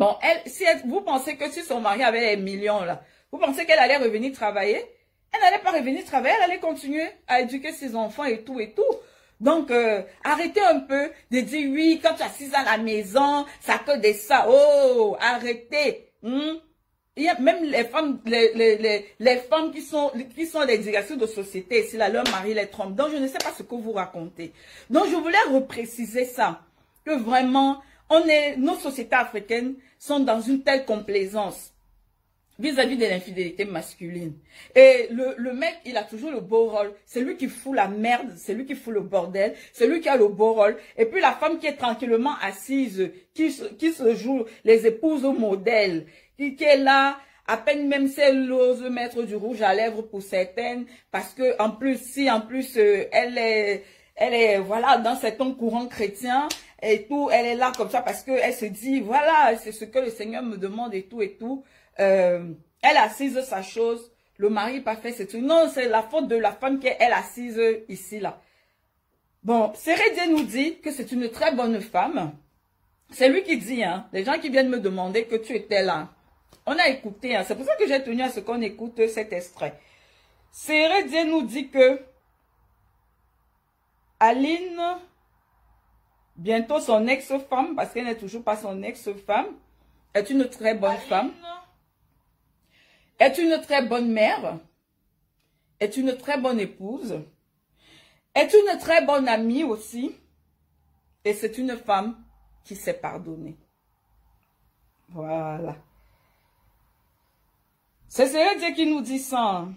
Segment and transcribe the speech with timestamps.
[0.00, 3.66] Bon, elle, si vous pensez que si son mari avait les millions là, vous pensez
[3.66, 4.82] qu'elle allait revenir travailler?
[5.30, 8.72] Elle n'allait pas revenir travailler, elle allait continuer à éduquer ses enfants et tout et
[8.72, 8.82] tout.
[9.40, 13.76] Donc, euh, arrêtez un peu de dire oui, quand tu assises à la maison, ça
[13.76, 14.46] que des ça.
[14.48, 16.10] Oh, arrêtez.
[16.22, 16.54] Hmm?
[17.16, 21.18] Il y a même les femmes, les, les, les, femmes qui sont, qui sont directrices
[21.18, 22.94] de société, si là, leur mari les trompe.
[22.94, 24.54] Donc, je ne sais pas ce que vous racontez.
[24.88, 26.62] Donc, je voulais repréciser ça.
[27.04, 31.72] Que vraiment, on est, nos sociétés africaines sont dans une telle complaisance
[32.60, 34.34] vis-à-vis de l'infidélité masculine.
[34.74, 36.92] Et le, le mec, il a toujours le beau rôle.
[37.06, 40.08] C'est lui qui fout la merde, c'est lui qui fout le bordel, c'est lui qui
[40.08, 40.76] a le beau rôle.
[40.98, 45.32] Et puis la femme qui est tranquillement assise, qui, qui se joue les épouses au
[45.32, 50.02] modèle, qui, est là, à peine même si elle ose mettre du rouge à lèvres
[50.02, 53.84] pour certaines, parce que en plus, si en plus euh, elle est,
[54.16, 56.48] elle est, voilà, dans certain courant chrétien
[56.82, 59.84] et tout, elle est là comme ça parce que elle se dit, voilà, c'est ce
[59.84, 61.64] que le Seigneur me demande et tout et tout.
[61.98, 62.52] Euh,
[62.82, 65.40] elle assise sa chose, le mari pas fait, c'est tout.
[65.40, 68.40] Non, c'est la faute de la femme qui est elle assise ici, là.
[69.42, 72.32] Bon, Sérédien nous dit que c'est une très bonne femme.
[73.10, 76.08] C'est lui qui dit, hein, les gens qui viennent me demander que tu étais là.
[76.66, 79.32] On a écouté, hein, c'est pour ça que j'ai tenu à ce qu'on écoute cet
[79.32, 79.78] extrait.
[80.52, 82.00] Sérédien nous dit que
[84.18, 84.98] Aline,
[86.40, 89.46] bientôt son ex-femme, parce qu'elle n'est toujours pas son ex-femme,
[90.14, 91.30] est une très bonne femme
[93.20, 94.58] est une très bonne mère,
[95.78, 97.20] est une très bonne épouse,
[98.34, 100.16] est une très bonne amie aussi,
[101.24, 102.24] et c'est une femme
[102.64, 103.58] qui s'est pardonnée.
[105.10, 105.76] Voilà.
[108.08, 109.68] C'est Dieu qui nous dit ça.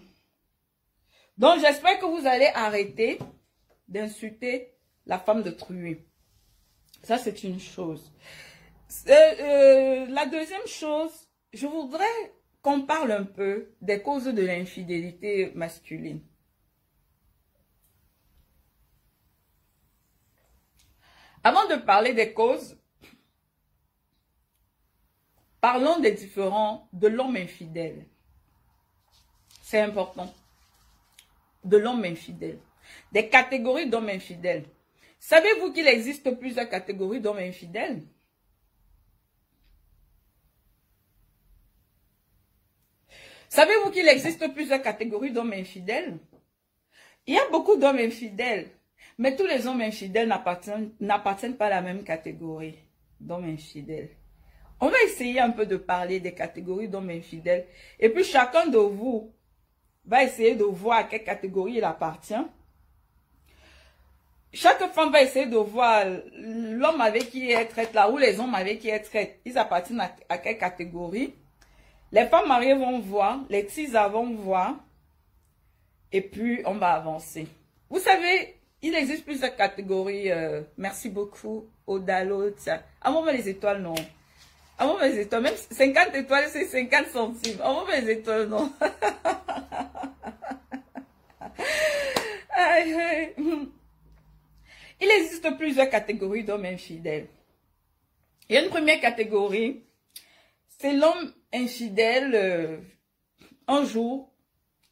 [1.38, 3.20] Donc j'espère que vous allez arrêter
[3.90, 4.74] d'insulter
[5.06, 6.08] la femme de Trué.
[7.04, 8.12] Ça, c'est une chose.
[9.08, 11.12] Euh, euh, la deuxième chose,
[11.52, 16.22] je voudrais qu'on parle un peu des causes de l'infidélité masculine.
[21.44, 22.78] Avant de parler des causes,
[25.60, 28.08] parlons des différents de l'homme infidèle.
[29.62, 30.34] C'est important.
[31.66, 32.60] De l'homme infidèle.
[33.12, 34.66] Des catégories d'hommes infidèles.
[35.26, 38.04] Savez-vous qu'il existe plusieurs catégories d'hommes infidèles?
[43.48, 46.18] Savez-vous qu'il existe plusieurs catégories d'hommes infidèles?
[47.26, 48.70] Il y a beaucoup d'hommes infidèles,
[49.18, 52.78] mais tous les hommes infidèles n'appartiennent pas à la même catégorie
[53.18, 54.10] d'hommes infidèles.
[54.82, 57.66] On va essayer un peu de parler des catégories d'hommes infidèles.
[57.98, 59.34] Et puis chacun de vous
[60.04, 62.46] va essayer de voir à quelle catégorie il appartient.
[64.54, 66.06] Chaque femme va essayer de voir
[66.36, 69.40] l'homme avec qui elle traite là, ou les hommes avec qui elle traite.
[69.46, 71.34] Ils appartiennent à quelle catégorie?
[72.12, 74.76] Les femmes mariées vont voir, les tisas vont voir,
[76.12, 77.48] et puis on va avancer.
[77.90, 80.32] Vous savez, il existe plusieurs catégories.
[80.32, 82.52] Euh, merci beaucoup, Odalo.
[83.06, 83.96] Moi, les étoiles, non.
[84.80, 87.58] Moi, les étoiles, même 50 étoiles, c'est 50 centimes.
[87.58, 88.72] Moi, les étoiles, non.
[95.04, 97.28] Il existe plusieurs catégories d'hommes infidèles.
[98.48, 99.82] Il y a une première catégorie,
[100.80, 102.78] c'est l'homme infidèle euh,
[103.68, 104.32] un jour,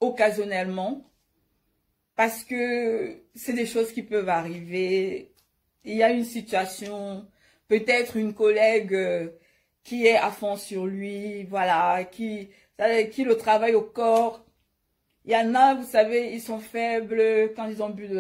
[0.02, 1.10] occasionnellement,
[2.18, 5.32] parce que c'est des choses qui peuvent arriver.
[5.86, 7.26] Il y a une situation,
[7.70, 9.30] peut-être une collègue euh,
[9.82, 12.50] qui est à fond sur lui, voilà, qui,
[13.12, 14.44] qui le travaille au corps.
[15.24, 18.18] Il y en a, vous savez, ils sont faibles quand ils ont bu de